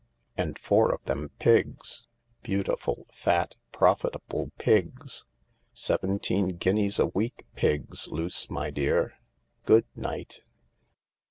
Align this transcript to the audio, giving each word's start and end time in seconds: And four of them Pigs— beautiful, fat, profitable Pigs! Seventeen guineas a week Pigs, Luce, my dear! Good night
And 0.35 0.57
four 0.57 0.91
of 0.91 1.03
them 1.05 1.29
Pigs— 1.37 2.07
beautiful, 2.41 3.05
fat, 3.11 3.53
profitable 3.71 4.49
Pigs! 4.57 5.25
Seventeen 5.73 6.57
guineas 6.57 6.97
a 6.97 7.05
week 7.05 7.45
Pigs, 7.53 8.07
Luce, 8.07 8.49
my 8.49 8.71
dear! 8.71 9.13
Good 9.63 9.85
night 9.95 10.39